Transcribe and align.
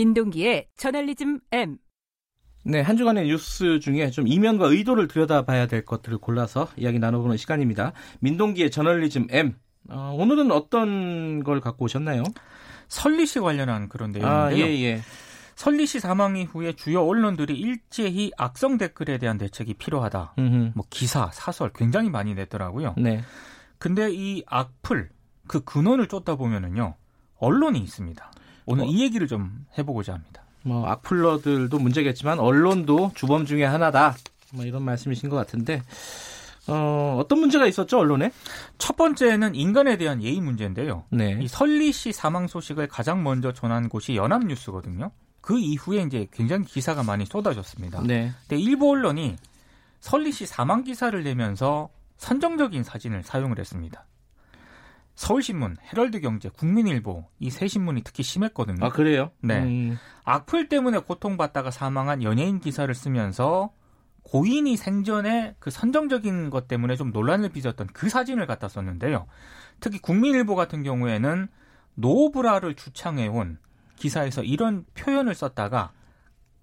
민동기의 0.00 0.68
저널리즘 0.78 1.40
M. 1.52 1.76
네, 2.64 2.80
한 2.80 2.96
주간의 2.96 3.26
뉴스 3.26 3.80
중에 3.80 4.10
좀 4.10 4.26
이면과 4.26 4.68
의도를 4.68 5.08
들여다봐야 5.08 5.66
될 5.66 5.84
것들을 5.84 6.16
골라서 6.18 6.68
이야기 6.78 6.98
나눠보는 6.98 7.36
시간입니다. 7.36 7.92
민동기의 8.20 8.70
저널리즘 8.70 9.26
M. 9.30 9.56
어, 9.90 10.14
오늘은 10.18 10.52
어떤 10.52 11.44
걸 11.44 11.60
갖고 11.60 11.84
오셨나요? 11.84 12.24
설리 12.88 13.26
씨 13.26 13.40
관련한 13.40 13.90
그런 13.90 14.12
내용인데요. 14.12 14.38
아, 14.38 14.52
예, 14.54 14.82
예. 14.82 15.00
설리 15.54 15.86
씨 15.86 16.00
사망 16.00 16.38
이후에 16.38 16.72
주요 16.72 17.06
언론들이 17.06 17.58
일제히 17.58 18.30
악성 18.38 18.78
댓글에 18.78 19.18
대한 19.18 19.36
대책이 19.36 19.74
필요하다. 19.74 20.34
음흠. 20.38 20.72
뭐 20.76 20.86
기사, 20.88 21.30
사설 21.34 21.70
굉장히 21.74 22.08
많이 22.08 22.34
냈더라고요. 22.34 22.94
네. 22.96 23.20
근데 23.78 24.08
이 24.10 24.42
악플 24.46 25.10
그 25.46 25.60
근원을 25.62 26.08
쫓다 26.08 26.36
보면은요 26.36 26.94
언론이 27.36 27.78
있습니다. 27.80 28.30
오늘 28.70 28.84
어. 28.84 28.86
이 28.86 29.02
얘기를 29.02 29.26
좀 29.26 29.66
해보고자 29.76 30.14
합니다. 30.14 30.42
뭐 30.62 30.86
악플러들도 30.86 31.78
문제겠지만 31.78 32.38
언론도 32.38 33.12
주범 33.14 33.44
중에 33.44 33.64
하나다. 33.64 34.16
뭐 34.52 34.64
이런 34.64 34.82
말씀이신 34.82 35.28
것 35.28 35.36
같은데 35.36 35.82
어, 36.68 37.18
어떤 37.20 37.40
문제가 37.40 37.66
있었죠 37.66 37.98
언론에? 37.98 38.30
첫 38.78 38.96
번째는 38.96 39.54
인간에 39.54 39.96
대한 39.96 40.22
예의 40.22 40.40
문제인데요. 40.40 41.04
네. 41.10 41.38
이 41.40 41.48
설리 41.48 41.92
씨 41.92 42.12
사망 42.12 42.46
소식을 42.46 42.86
가장 42.86 43.22
먼저 43.22 43.52
전한 43.52 43.88
곳이 43.88 44.14
연합뉴스거든요. 44.14 45.10
그 45.40 45.58
이후에 45.58 46.02
이제 46.02 46.28
굉장히 46.32 46.64
기사가 46.64 47.02
많이 47.02 47.24
쏟아졌습니다. 47.26 48.02
네. 48.02 48.30
근데 48.46 48.62
일부 48.62 48.90
언론이 48.90 49.36
설리 50.00 50.30
씨 50.32 50.46
사망 50.46 50.84
기사를 50.84 51.20
내면서 51.22 51.88
선정적인 52.18 52.84
사진을 52.84 53.22
사용을 53.22 53.58
했습니다. 53.58 54.04
서울신문, 55.20 55.76
헤럴드경제, 55.92 56.48
국민일보 56.48 57.26
이 57.40 57.50
세 57.50 57.68
신문이 57.68 58.00
특히 58.04 58.22
심했거든요. 58.22 58.82
아 58.82 58.88
그래요? 58.88 59.32
네. 59.42 59.58
음. 59.62 59.98
악플 60.24 60.70
때문에 60.70 61.00
고통받다가 61.00 61.70
사망한 61.70 62.22
연예인 62.22 62.58
기사를 62.58 62.92
쓰면서 62.94 63.70
고인이 64.22 64.74
생전에 64.78 65.56
그 65.58 65.70
선정적인 65.70 66.48
것 66.48 66.68
때문에 66.68 66.96
좀 66.96 67.10
논란을 67.10 67.50
빚었던 67.50 67.88
그 67.92 68.08
사진을 68.08 68.46
갖다 68.46 68.68
썼는데요. 68.68 69.26
특히 69.80 69.98
국민일보 69.98 70.54
같은 70.54 70.82
경우에는 70.82 71.48
노브라를 71.96 72.74
주창해온 72.74 73.58
기사에서 73.96 74.42
이런 74.42 74.86
표현을 74.94 75.34
썼다가 75.34 75.92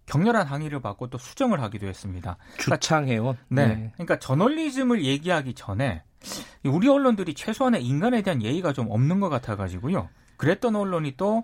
격렬한 0.08 0.48
항의를 0.48 0.82
받고 0.82 1.08
또 1.08 1.18
수정을 1.18 1.62
하기도 1.62 1.86
했습니다. 1.86 2.38
그러니까 2.54 2.78
주창해온? 2.78 3.38
네. 3.50 3.68
네. 3.68 3.92
그러니까 3.94 4.20
저널리즘을 4.20 5.06
얘기하기 5.06 5.54
전에 5.54 6.02
우리 6.64 6.88
언론들이 6.90 7.34
최소한의 7.34 7.86
인간에 7.86 8.22
대한 8.22 8.42
예의가 8.42 8.74
좀 8.74 8.90
없는 8.90 9.20
것 9.20 9.30
같아가지고요. 9.30 10.10
그랬던 10.38 10.76
언론이 10.76 11.16
또 11.18 11.44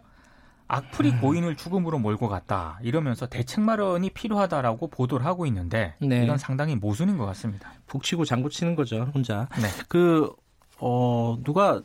악플이 0.68 1.12
음. 1.12 1.22
고인을 1.22 1.56
죽음으로 1.56 2.00
몰고 2.00 2.30
갔다 2.30 2.80
이러면서 2.82 3.28
대책 3.28 3.62
마련이 3.62 4.10
필요하다라고 4.12 4.88
보도를 4.88 5.26
하고 5.26 5.46
있는데 5.46 5.96
네. 6.00 6.24
이건 6.24 6.38
상당히 6.38 6.76
모순인 6.76 7.18
것 7.18 7.26
같습니다. 7.28 7.74
북치고 7.88 8.26
장구치는 8.26 8.76
거죠 8.76 9.12
혼자. 9.14 9.50
네. 9.62 9.68
그 9.88 10.32
어, 10.80 11.38
누가 11.44 11.82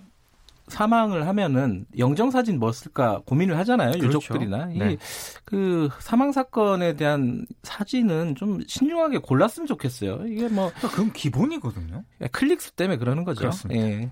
사망을 0.68 1.26
하면은 1.26 1.86
영정 1.98 2.30
사진 2.30 2.58
뭐 2.58 2.72
쓸까 2.72 3.22
고민을 3.26 3.58
하잖아요 3.58 3.92
그렇죠. 3.92 4.06
유족들이나 4.06 4.66
네. 4.66 4.96
이그 5.44 5.88
사망 6.00 6.32
사건에 6.32 6.94
대한 6.94 7.46
사진은 7.62 8.34
좀 8.34 8.60
신중하게 8.66 9.18
골랐으면 9.18 9.66
좋겠어요 9.66 10.26
이게 10.26 10.48
뭐 10.48 10.70
그러니까 10.76 10.88
그건 10.88 11.12
기본이거든요 11.12 12.04
예, 12.22 12.26
클릭수 12.28 12.72
때문에 12.72 12.98
그러는 12.98 13.24
거죠 13.24 13.40
그렇습니다. 13.40 13.80
예. 13.80 14.10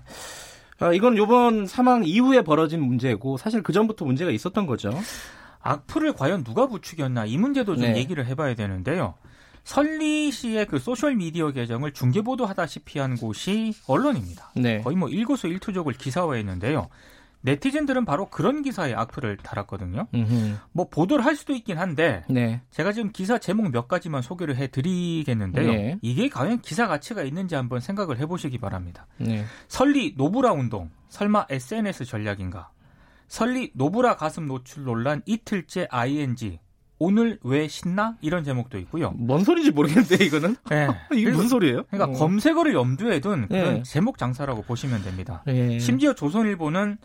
아, 0.79 0.93
이건 0.93 1.17
요번 1.17 1.65
사망 1.65 2.03
이후에 2.05 2.41
벌어진 2.41 2.81
문제고 2.81 3.37
사실 3.37 3.63
그 3.63 3.73
전부터 3.73 4.05
문제가 4.05 4.31
있었던 4.31 4.67
거죠 4.67 4.91
악플을 5.61 6.13
과연 6.13 6.43
누가 6.43 6.67
부추겼나 6.67 7.25
이 7.25 7.37
문제도 7.37 7.75
좀 7.75 7.85
네. 7.85 7.97
얘기를 7.97 8.25
해봐야 8.25 8.55
되는데요 8.55 9.15
설리 9.67 10.31
씨의 10.31 10.65
그 10.67 10.79
소셜 10.79 11.17
미디어 11.17 11.51
계정을 11.51 11.91
중계 11.91 12.21
보도하다시피 12.21 12.99
한 12.99 13.17
곳이 13.17 13.73
언론입니다. 13.85 14.53
네. 14.55 14.79
거의 14.79 14.95
뭐 14.95 15.09
일거수 15.09 15.47
일투족을 15.47 15.91
기사화했는데요. 15.91 16.87
네티즌들은 17.41 18.05
바로 18.05 18.29
그런 18.29 18.61
기사에 18.61 18.93
악플을 18.93 19.35
달았거든요. 19.35 20.07
음흠. 20.15 20.55
뭐 20.71 20.87
보도를 20.87 21.25
할 21.25 21.35
수도 21.35 21.51
있긴 21.51 21.77
한데 21.77 22.23
네. 22.29 22.61
제가 22.71 22.93
지금 22.93 23.11
기사 23.11 23.39
제목 23.39 23.69
몇 23.69 23.89
가지만 23.89 24.21
소개를 24.21 24.55
해드리겠는데요. 24.55 25.69
네. 25.69 25.99
이게 26.01 26.29
과연 26.29 26.61
기사 26.61 26.87
가치가 26.87 27.21
있는지 27.23 27.55
한번 27.55 27.81
생각을 27.81 28.19
해보시기 28.19 28.59
바랍니다. 28.59 29.05
네. 29.17 29.43
설리 29.67 30.13
노브라 30.15 30.53
운동 30.53 30.89
설마 31.09 31.47
SNS 31.49 32.05
전략인가? 32.05 32.71
설리 33.27 33.71
노브라 33.73 34.15
가슴 34.15 34.47
노출 34.47 34.85
논란 34.85 35.21
이틀째 35.25 35.89
ING 35.91 36.57
오늘 36.99 37.37
왜 37.43 37.67
신나? 37.67 38.17
이런 38.21 38.43
제목도 38.43 38.77
있고요. 38.79 39.11
뭔 39.11 39.43
소리인지 39.43 39.71
모르겠는데 39.71 40.23
이거는. 40.25 40.55
네. 40.69 40.87
이게 41.13 41.29
무슨 41.29 41.47
소리예요? 41.47 41.83
그러니까 41.89 42.17
어. 42.17 42.19
검색어를 42.19 42.73
염두에 42.73 43.19
둔 43.19 43.47
그런 43.47 43.73
네. 43.75 43.83
제목 43.83 44.17
장사라고 44.17 44.63
보시면 44.63 45.03
됩니다. 45.03 45.43
네. 45.45 45.79
심지어 45.79 46.13
조선일보는 46.13 46.97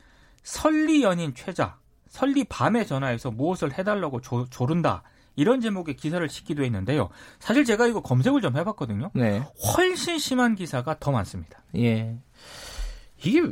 설리 0.42 1.02
연인 1.02 1.34
최자, 1.34 1.76
설리 2.08 2.44
밤에 2.44 2.84
전화해서 2.84 3.30
무엇을 3.30 3.78
해달라고 3.78 4.20
조, 4.20 4.46
조른다. 4.48 5.02
이런 5.34 5.60
제목의 5.60 5.96
기사를 5.96 6.26
싣기도 6.28 6.62
했는데요. 6.62 7.08
사실 7.38 7.64
제가 7.64 7.86
이거 7.86 8.02
검색을 8.02 8.40
좀 8.42 8.56
해봤거든요. 8.56 9.10
네. 9.14 9.42
훨씬 9.76 10.18
심한 10.18 10.54
기사가 10.54 10.98
더 10.98 11.10
많습니다. 11.10 11.62
예. 11.76 12.18
이게 13.24 13.42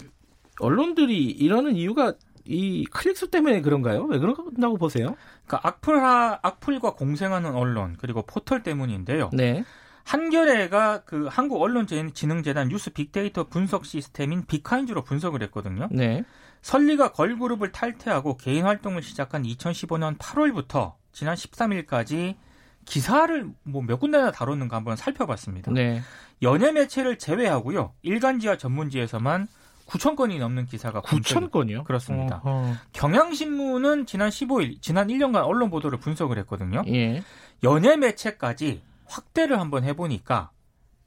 언론들이 0.59 1.25
이러는 1.25 1.77
이유가 1.77 2.15
이 2.45 2.85
클릭수 2.87 3.31
때문에 3.31 3.61
그런가요? 3.61 4.05
왜 4.05 4.19
그런다고 4.19 4.77
보세요? 4.77 5.17
그러니까 5.47 5.69
악플하, 5.69 6.41
악플과 6.43 6.95
공생하는 6.95 7.55
언론 7.55 7.97
그리고 7.99 8.23
포털 8.23 8.63
때문인데요. 8.63 9.31
네. 9.33 9.65
한겨레가 10.05 11.03
그 11.05 11.27
한국 11.31 11.63
언론진흥재단 11.63 12.69
뉴스 12.69 12.91
빅데이터 12.91 13.45
분석 13.45 13.85
시스템인 13.85 14.45
빅카인즈로 14.47 15.03
분석을 15.05 15.43
했거든요. 15.45 15.89
네. 15.91 16.25
설리가 16.63 17.13
걸그룹을 17.13 17.73
탈퇴하고 17.73 18.37
개인 18.37 18.65
활동을 18.65 19.03
시작한 19.03 19.43
2015년 19.45 20.19
8월부터 20.19 20.95
지난 21.13 21.35
13일까지 21.35 22.37
기사를 22.85 23.49
뭐 23.63 23.83
몇 23.83 24.01
군데나 24.01 24.31
다뤘는가 24.33 24.77
한번 24.77 24.97
살펴봤습니다. 24.97 25.71
네. 25.73 26.03
연예 26.43 26.73
매체를 26.73 27.19
제외하고요. 27.19 27.93
일간지와 28.03 28.57
전문지에서만 28.57 29.47
9천 29.91 30.15
건이 30.15 30.39
넘는 30.39 30.67
기사가 30.67 31.03
9천 31.03 31.51
건이요? 31.51 31.85
그렇습니다. 31.85 32.41
어허. 32.45 32.75
경향신문은 32.93 34.07
지난 34.07 34.31
15일 34.31 34.81
지난 34.81 35.09
1년간 35.09 35.45
언론 35.45 35.69
보도를 35.71 35.99
분석을 35.99 36.39
했거든요. 36.39 36.83
예. 36.87 37.23
연예 37.65 37.97
매체까지 37.97 38.83
확대를 39.07 39.59
한번 39.59 39.85
해보니까 39.85 40.51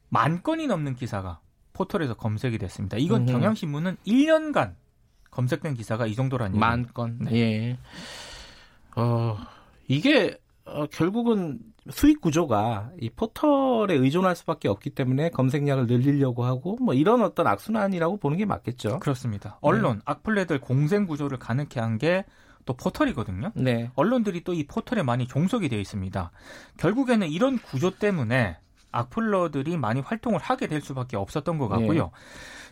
만 0.10 0.44
건이 0.44 0.68
넘는 0.68 0.96
기사가 0.96 1.40
포털에서 1.72 2.14
검색이 2.14 2.58
됐습니다. 2.58 2.98
이건 2.98 3.22
음. 3.22 3.26
경향신문은 3.28 3.98
1년간 4.06 4.76
검색된 5.32 5.74
기사가 5.76 6.06
이 6.06 6.14
정도라는 6.14 6.60
만 6.60 6.80
얘기입니다. 6.80 6.94
건. 6.94 7.18
네. 7.22 7.32
예. 7.36 7.78
어 8.96 9.38
이게 9.88 10.38
어, 10.66 10.86
결국은 10.88 11.60
수익 11.92 12.22
구조가 12.22 12.92
이 13.00 13.10
포털에 13.10 13.94
의존할 13.96 14.36
수밖에 14.36 14.70
없기 14.70 14.92
때문에 14.92 15.30
검색량을 15.30 15.88
늘리려고 15.88 16.46
하고 16.46 16.78
뭐 16.82 16.94
이런 16.94 17.22
어떤 17.22 17.48
악순환이라고 17.48 18.18
보는 18.18 18.38
게 18.38 18.46
맞겠죠. 18.46 19.00
그렇습니다. 19.00 19.58
언론, 19.62 19.98
네. 19.98 20.02
악플레들 20.06 20.62
공생 20.62 21.06
구조를 21.06 21.38
가능케 21.40 21.80
한 21.80 21.98
게 21.98 22.24
또 22.66 22.74
포털이거든요. 22.74 23.52
네. 23.56 23.92
언론들이 23.96 24.44
또 24.44 24.54
이 24.54 24.66
포털에 24.66 25.02
많이 25.04 25.28
종속이 25.28 25.68
되어 25.70 25.80
있습니다. 25.80 26.32
결국에는 26.78 27.28
이런 27.28 27.58
구조 27.58 27.90
때문에 27.92 28.58
악플러들이 28.94 29.76
많이 29.78 30.00
활동을 30.00 30.40
하게 30.40 30.68
될 30.68 30.82
수밖에 30.82 31.18
없었던 31.18 31.58
것 31.58 31.68
같고요. 31.68 32.04
네. 32.06 32.12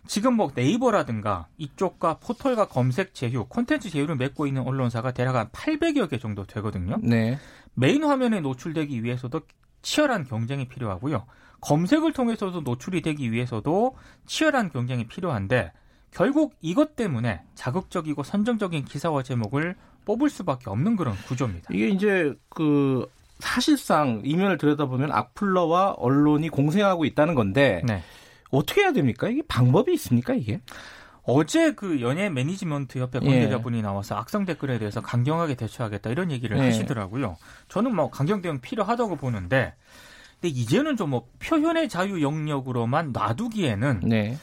지금 0.07 0.35
뭐 0.35 0.51
네이버라든가 0.55 1.47
이쪽과 1.57 2.19
포털과 2.19 2.67
검색 2.67 3.13
제휴, 3.13 3.45
콘텐츠 3.45 3.89
제휴를 3.89 4.15
맺고 4.15 4.47
있는 4.47 4.63
언론사가 4.63 5.11
대략 5.11 5.35
한 5.35 5.49
800여 5.49 6.09
개 6.09 6.17
정도 6.17 6.45
되거든요. 6.45 6.97
네. 7.01 7.37
메인 7.73 8.03
화면에 8.03 8.39
노출되기 8.39 9.03
위해서도 9.03 9.41
치열한 9.81 10.25
경쟁이 10.25 10.67
필요하고요. 10.67 11.25
검색을 11.61 12.13
통해서도 12.13 12.61
노출이 12.61 13.01
되기 13.01 13.31
위해서도 13.31 13.95
치열한 14.25 14.71
경쟁이 14.71 15.07
필요한데 15.07 15.71
결국 16.11 16.55
이것 16.61 16.95
때문에 16.95 17.43
자극적이고 17.55 18.23
선정적인 18.23 18.85
기사와 18.85 19.23
제목을 19.23 19.75
뽑을 20.05 20.29
수밖에 20.29 20.69
없는 20.69 20.95
그런 20.95 21.15
구조입니다. 21.27 21.69
이게 21.73 21.89
이제 21.89 22.33
그 22.49 23.07
사실상 23.41 24.21
이면을 24.23 24.57
들여다보면 24.57 25.11
악플러와 25.11 25.95
언론이 25.97 26.49
공생하고 26.49 27.05
있다는 27.05 27.35
건데 27.35 27.81
네. 27.85 28.01
어떻게 28.49 28.81
해야 28.81 28.91
됩니까? 28.91 29.27
이게 29.29 29.41
방법이 29.47 29.93
있습니까? 29.93 30.33
이게? 30.33 30.61
어제 31.23 31.73
그 31.73 32.01
연예 32.01 32.29
매니지먼트 32.29 32.97
협회 32.99 33.19
관계자분이 33.19 33.77
예. 33.77 33.81
나와서 33.83 34.15
악성 34.15 34.43
댓글에 34.45 34.79
대해서 34.79 35.01
강경하게 35.01 35.53
대처하겠다 35.55 36.09
이런 36.09 36.31
얘기를 36.31 36.57
예. 36.57 36.61
하시더라고요. 36.63 37.37
저는 37.69 37.95
뭐 37.95 38.09
강경 38.09 38.41
대응 38.41 38.59
필요하다고 38.59 39.17
보는데 39.17 39.75
근데 40.41 40.47
이제는 40.57 40.97
좀 40.97 41.11
뭐 41.11 41.27
표현의 41.39 41.89
자유 41.89 42.23
영역으로만 42.23 43.11
놔두기에는 43.11 43.99
네. 44.05 44.35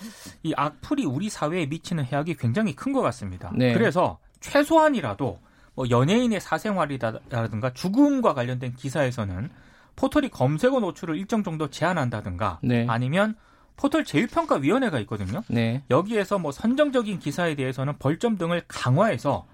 이 0.44 0.52
악플이 0.56 1.04
우리 1.04 1.28
사회에 1.28 1.66
미치는 1.66 2.04
해악이 2.04 2.36
굉장히 2.36 2.74
큰 2.76 2.92
것 2.92 3.00
같습니다. 3.02 3.50
네. 3.54 3.74
그래서 3.74 4.18
최소한이라도 4.40 5.40
뭐 5.78 5.88
연예인의 5.88 6.40
사생활이라든가 6.40 7.72
죽음과 7.72 8.34
관련된 8.34 8.74
기사에서는 8.74 9.48
포털이 9.94 10.28
검색어 10.28 10.80
노출을 10.80 11.16
일정 11.16 11.44
정도 11.44 11.70
제한한다든가 11.70 12.58
네. 12.64 12.84
아니면 12.88 13.36
포털 13.76 14.04
제일평가위원회가 14.04 14.98
있거든요. 15.00 15.44
네. 15.46 15.84
여기에서 15.88 16.40
뭐 16.40 16.50
선정적인 16.50 17.20
기사에 17.20 17.54
대해서는 17.54 17.96
벌점 18.00 18.36
등을 18.38 18.64
강화해서 18.66 19.46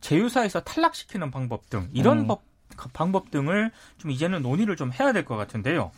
제휴사에서 0.00 0.60
탈락시키는 0.60 1.32
방법 1.32 1.68
등 1.68 1.88
이런 1.92 2.20
음. 2.20 2.26
법, 2.28 2.42
방법 2.92 3.32
등을 3.32 3.72
좀 3.98 4.12
이제는 4.12 4.42
논의를 4.42 4.76
좀 4.76 4.92
해야 4.92 5.12
될 5.12 5.24
것 5.24 5.34
같은데요. 5.34 5.90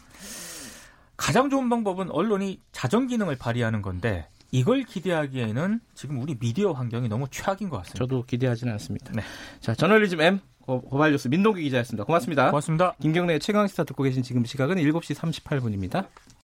가장 1.18 1.50
좋은 1.50 1.68
방법은 1.68 2.10
언론이 2.10 2.58
자정 2.72 3.06
기능을 3.06 3.36
발휘하는 3.36 3.82
건데 3.82 4.28
이걸 4.54 4.84
기대하기에는 4.84 5.80
지금 5.94 6.22
우리 6.22 6.38
미디어 6.38 6.70
환경이 6.70 7.08
너무 7.08 7.26
최악인 7.28 7.68
것 7.68 7.78
같습니다. 7.78 7.98
저도 7.98 8.22
기대하지는 8.24 8.72
않습니다. 8.74 9.10
네. 9.12 9.20
자, 9.58 9.74
저널리즘 9.74 10.20
M 10.20 10.38
고발뉴스 10.60 11.26
민동기 11.26 11.64
기자였습니다. 11.64 12.04
고맙습니다. 12.04 12.50
고맙습니다. 12.50 12.94
김경래 13.00 13.40
최강 13.40 13.66
시사 13.66 13.82
듣고 13.82 14.04
계신 14.04 14.22
지금 14.22 14.44
시각은 14.44 14.76
7시 14.76 15.16
38분입니다. 15.16 16.06